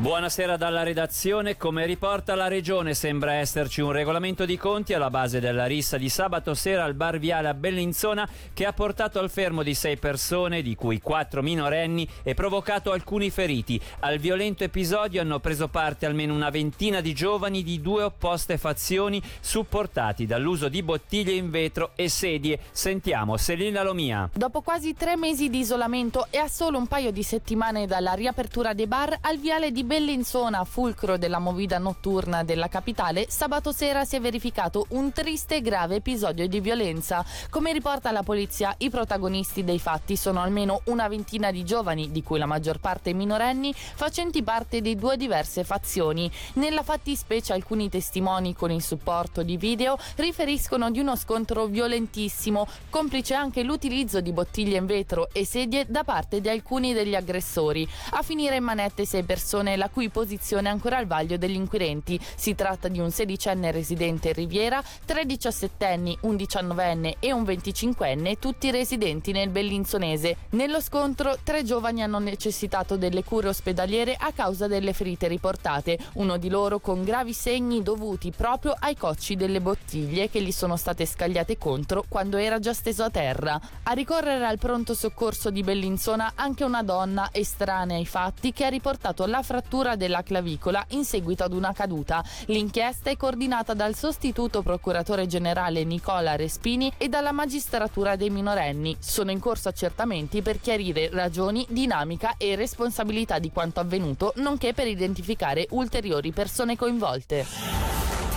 [0.00, 1.56] Buonasera dalla redazione.
[1.56, 6.08] Come riporta la Regione sembra esserci un regolamento di conti alla base della rissa di
[6.08, 10.62] sabato sera al bar Viale a Bellinzona che ha portato al fermo di sei persone,
[10.62, 13.80] di cui quattro minorenni, e provocato alcuni feriti.
[13.98, 19.20] Al violento episodio hanno preso parte almeno una ventina di giovani di due opposte fazioni
[19.40, 22.60] supportati dall'uso di bottiglie in vetro e sedie.
[22.70, 24.30] Sentiamo Selina Lomia.
[24.32, 28.74] Dopo quasi tre mesi di isolamento e a solo un paio di settimane dalla riapertura
[28.74, 34.16] dei bar al Viale di Bellinzona, fulcro della movida notturna della capitale, sabato sera si
[34.16, 37.24] è verificato un triste e grave episodio di violenza.
[37.48, 42.22] Come riporta la polizia, i protagonisti dei fatti sono almeno una ventina di giovani, di
[42.22, 46.30] cui la maggior parte minorenni, facenti parte di due diverse fazioni.
[46.56, 53.32] Nella fattispecie alcuni testimoni con il supporto di video riferiscono di uno scontro violentissimo, complice
[53.32, 57.88] anche l'utilizzo di bottiglie in vetro e sedie da parte di alcuni degli aggressori.
[58.10, 62.20] A finire in manette sei persone la cui posizione è ancora al vaglio degli inquirenti.
[62.36, 68.38] Si tratta di un sedicenne residente in Riviera, tre diciassettenni, un diciannovenne e un venticinquenne,
[68.38, 70.36] tutti residenti nel Bellinzonese.
[70.50, 76.36] Nello scontro tre giovani hanno necessitato delle cure ospedaliere a causa delle ferite riportate, uno
[76.36, 81.06] di loro con gravi segni dovuti proprio ai cocci delle bottiglie che gli sono state
[81.06, 83.60] scagliate contro quando era già steso a terra.
[83.84, 88.68] A ricorrere al pronto soccorso di Bellinzona anche una donna estranea ai fatti che ha
[88.68, 92.24] riportato la frattura frattura della clavicola in seguito ad una caduta.
[92.46, 98.96] L'inchiesta è coordinata dal sostituto procuratore generale Nicola Respini e dalla magistratura dei minorenni.
[98.98, 104.86] Sono in corso accertamenti per chiarire ragioni, dinamica e responsabilità di quanto avvenuto, nonché per
[104.86, 107.87] identificare ulteriori persone coinvolte.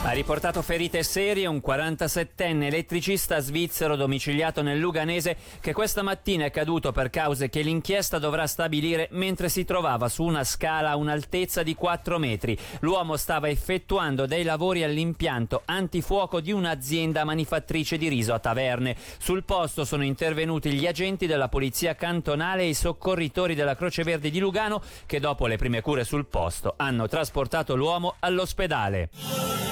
[0.03, 6.49] Ha riportato ferite serie un 47enne elettricista svizzero domiciliato nel Luganese che questa mattina è
[6.49, 11.61] caduto per cause che l'inchiesta dovrà stabilire mentre si trovava su una scala a un'altezza
[11.61, 12.57] di 4 metri.
[12.79, 18.95] L'uomo stava effettuando dei lavori all'impianto antifuoco di un'azienda manifattrice di riso a Taverne.
[19.19, 24.31] Sul posto sono intervenuti gli agenti della polizia cantonale e i soccorritori della Croce Verde
[24.31, 29.70] di Lugano che dopo le prime cure sul posto hanno trasportato l'uomo all'ospedale.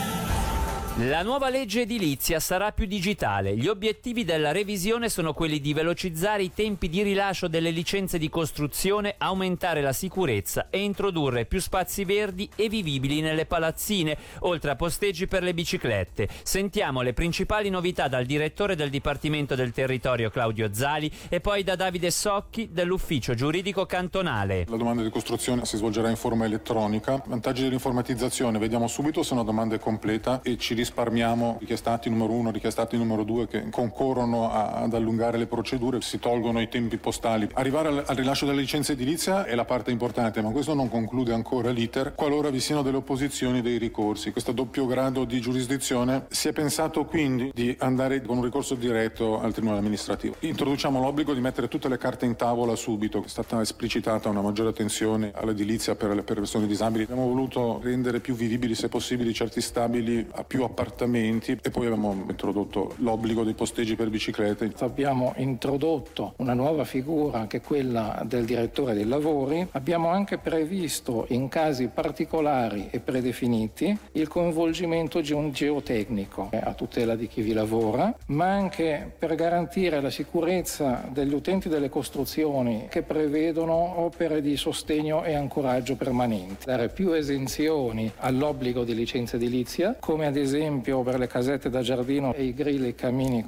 [1.03, 3.55] La nuova legge edilizia sarà più digitale.
[3.55, 8.27] Gli obiettivi della revisione sono quelli di velocizzare i tempi di rilascio delle licenze di
[8.27, 14.75] costruzione, aumentare la sicurezza e introdurre più spazi verdi e vivibili nelle palazzine, oltre a
[14.75, 16.27] posteggi per le biciclette.
[16.43, 21.77] Sentiamo le principali novità dal direttore del Dipartimento del Territorio Claudio Zali e poi da
[21.77, 24.65] Davide Socchi dell'Ufficio Giuridico Cantonale.
[24.67, 27.23] La domanda di costruzione si svolgerà in forma elettronica.
[27.25, 32.49] Vantaggi dell'informatizzazione, vediamo subito se una domanda è completa e ci risparmiamo richiestati numero uno,
[32.49, 37.47] richiestati numero due che concorrono a, ad allungare le procedure, si tolgono i tempi postali.
[37.53, 41.33] Arrivare al, al, rilascio della licenza edilizia è la parte importante, ma questo non conclude
[41.33, 44.31] ancora l'iter qualora vi siano delle opposizioni dei ricorsi.
[44.31, 49.39] Questo doppio grado di giurisdizione si è pensato quindi di andare con un ricorso diretto
[49.39, 50.35] al Tribunale amministrativo.
[50.39, 54.69] Introduciamo l'obbligo di mettere tutte le carte in tavola subito, è stata esplicitata una maggiore
[54.69, 57.03] attenzione all'edilizia per le persone disabili.
[57.03, 61.87] Abbiamo voluto rendere più vivibili se possibile certi stabili a più appartamenti appartamenti e poi
[61.87, 64.71] abbiamo introdotto l'obbligo dei posteggi per biciclette.
[64.79, 69.67] Abbiamo introdotto una nuova figura che è quella del direttore dei lavori.
[69.71, 77.15] Abbiamo anche previsto in casi particolari e predefiniti il coinvolgimento di un geotecnico a tutela
[77.15, 83.01] di chi vi lavora, ma anche per garantire la sicurezza degli utenti delle costruzioni che
[83.01, 86.65] prevedono opere di sostegno e ancoraggio permanente.
[86.65, 91.81] Dare più esenzioni all'obbligo di licenza edilizia, come ad esempio esempio per le casette da
[91.81, 93.45] giardino e i grill e i camini.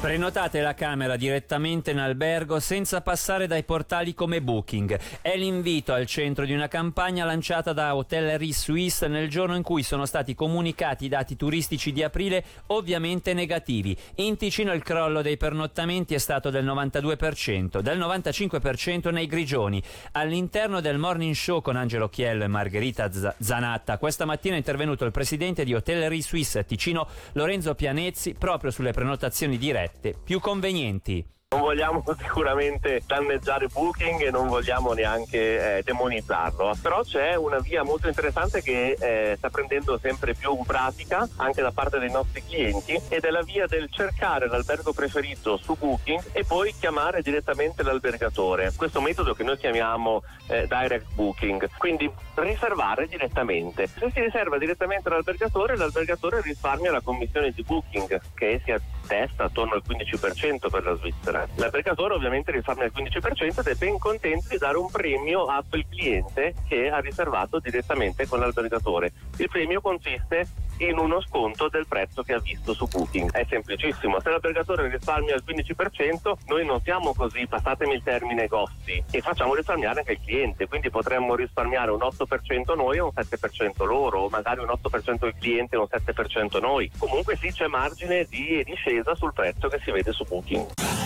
[0.00, 4.98] Prenotate la camera direttamente in albergo senza passare dai portali come Booking.
[5.20, 9.82] È l'invito al centro di una campagna lanciata da Hotellerie Suisse nel giorno in cui
[9.82, 13.94] sono stati comunicati i dati turistici di aprile ovviamente negativi.
[14.16, 19.82] In Ticino il crollo dei pernottamenti è stato del 92%, del 95% nei Grigioni.
[20.12, 25.10] All'interno del morning show con Angelo Chiello e Margherita Zanatta questa mattina è intervenuto il
[25.10, 31.26] presidente di Hotellerie Suisse Ticino Lorenzo Pianezzi proprio sulle prenotazioni dirette dirette più convenienti.
[31.52, 37.82] Non vogliamo sicuramente danneggiare Booking e non vogliamo neanche eh, demonizzarlo, però c'è una via
[37.82, 42.96] molto interessante che eh, sta prendendo sempre più pratica anche da parte dei nostri clienti
[43.08, 48.72] ed è la via del cercare l'albergo preferito su Booking e poi chiamare direttamente l'albergatore.
[48.76, 53.88] Questo metodo che noi chiamiamo eh, direct booking, quindi riservare direttamente.
[53.88, 58.80] Se si riserva direttamente l'albergatore, l'albergatore risparmia la commissione di booking che sia
[59.10, 61.46] attesta attorno al 15% per la Svizzera.
[61.56, 65.84] L'albergatore ovviamente risparmia il 15% ed è ben contento di dare un premio a quel
[65.88, 69.12] cliente che ha riservato direttamente con l'albergatore.
[69.38, 70.46] Il premio consiste
[70.80, 73.30] in uno sconto del prezzo che ha visto su Booking.
[73.30, 79.02] È semplicissimo, se l'albergatore risparmia il 15%, noi non siamo così, passatemi il termine gossi,
[79.10, 83.84] e facciamo risparmiare anche il cliente, quindi potremmo risparmiare un 8% noi e un 7%
[83.84, 86.90] loro, o magari un 8% il cliente e un 7% noi.
[86.98, 90.99] Comunque sì c'è margine di discesa sul prezzo che si vede su Booking.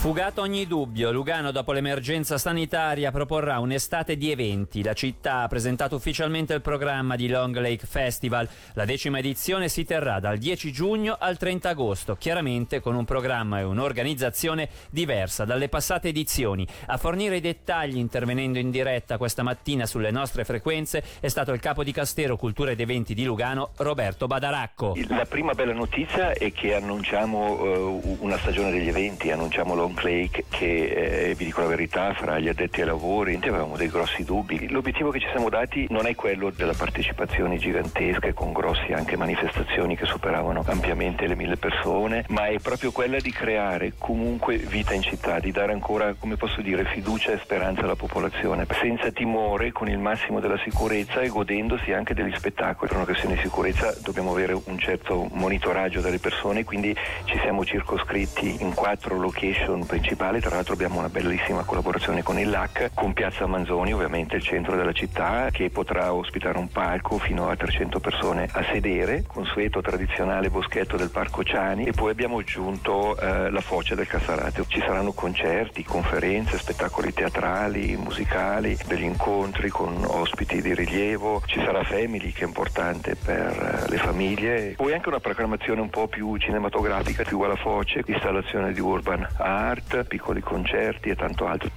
[0.00, 4.82] Fugato ogni dubbio, Lugano dopo l'emergenza sanitaria proporrà un'estate di eventi.
[4.82, 8.48] La città ha presentato ufficialmente il programma di Long Lake Festival.
[8.72, 13.58] La decima edizione si terrà dal 10 giugno al 30 agosto, chiaramente con un programma
[13.58, 16.66] e un'organizzazione diversa dalle passate edizioni.
[16.86, 21.60] A fornire i dettagli intervenendo in diretta questa mattina sulle nostre frequenze è stato il
[21.60, 24.94] capo di Castero Cultura ed Eventi di Lugano, Roberto Badaracco.
[25.08, 30.02] La prima bella notizia è che annunciamo uh, una stagione degli eventi, annunciamo Long Long
[30.02, 34.24] Lake che eh, vi dico la verità fra gli addetti ai lavori avevamo dei grossi
[34.24, 34.68] dubbi.
[34.68, 39.96] L'obiettivo che ci siamo dati non è quello della partecipazione gigantesca con grossi anche manifestazioni
[39.96, 45.02] che superavano ampiamente le mille persone, ma è proprio quella di creare comunque vita in
[45.02, 49.88] città, di dare ancora, come posso dire, fiducia e speranza alla popolazione, senza timore, con
[49.88, 52.88] il massimo della sicurezza e godendosi anche degli spettacoli.
[52.88, 56.94] Per un'occasione di sicurezza dobbiamo avere un certo monitoraggio delle persone, quindi
[57.24, 62.50] ci siamo circoscritti in quattro location principale, tra l'altro abbiamo una bellissima collaborazione con il
[62.50, 67.48] LAC, con Piazza Manzoni, ovviamente il centro della città, che potrà ospitare un palco fino
[67.48, 71.84] a 300 persone a sedere, consueto tradizionale boschetto del Parco Ciani.
[71.84, 74.64] E poi abbiamo aggiunto eh, la foce del Cassarate.
[74.66, 81.82] Ci saranno concerti, conferenze, spettacoli teatrali, musicali, degli incontri con ospiti di rilievo, ci sarà
[81.84, 86.36] Family che è importante per eh, le famiglie, poi anche una programmazione un po' più
[86.36, 91.70] cinematografica, più alla foce, installazione di urban art art, piccoli concerti e tanto altro.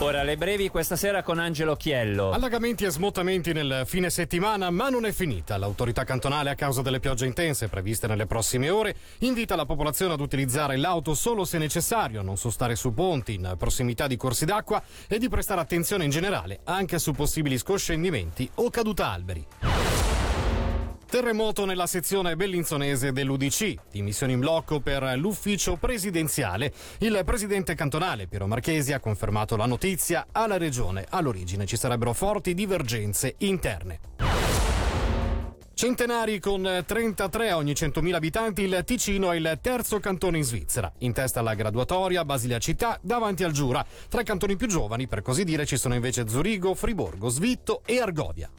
[0.00, 2.30] Ora le brevi questa sera con Angelo Chiello.
[2.30, 5.56] Allagamenti e smottamenti nel fine settimana, ma non è finita.
[5.56, 10.20] L'autorità cantonale, a causa delle piogge intense previste nelle prossime ore, invita la popolazione ad
[10.20, 14.80] utilizzare l'auto solo se necessario, a non sostare su ponti in prossimità di corsi d'acqua
[15.08, 20.07] e di prestare attenzione in generale anche su possibili scoscendimenti o caduta alberi.
[21.10, 26.70] Terremoto nella sezione bellinzonese dell'UDC, dimissioni in blocco per l'ufficio presidenziale.
[26.98, 31.06] Il presidente cantonale Piero Marchesi ha confermato la notizia alla regione.
[31.08, 34.00] All'origine ci sarebbero forti divergenze interne.
[35.72, 40.92] Centenari con 33 a ogni 100.000 abitanti, il Ticino è il terzo cantone in Svizzera.
[40.98, 43.82] In testa alla graduatoria, Basilea Città, davanti al Giura.
[44.10, 47.98] Tra i cantoni più giovani, per così dire, ci sono invece Zurigo, Friborgo, Svitto e
[47.98, 48.50] Argovia.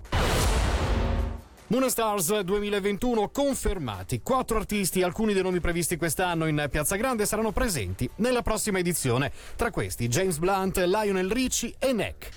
[1.72, 4.22] Moonstars 2021 confermati.
[4.24, 9.32] Quattro artisti, alcuni dei nomi previsti quest'anno in Piazza Grande, saranno presenti nella prossima edizione.
[9.56, 12.30] Tra questi James Blunt, Lionel Ricci e Neck.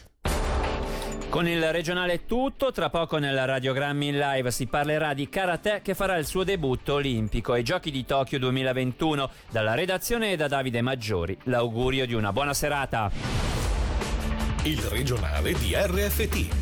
[1.31, 5.81] Con il regionale è tutto, tra poco nella Radiogrammi in live si parlerà di karate
[5.83, 9.31] che farà il suo debutto olimpico ai Giochi di Tokyo 2021.
[9.51, 13.11] Dalla redazione e da Davide Maggiori, l'augurio di una buona serata.
[14.65, 16.62] Il regionale di RFT